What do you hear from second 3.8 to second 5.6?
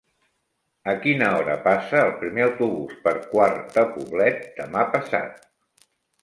Poblet demà passat?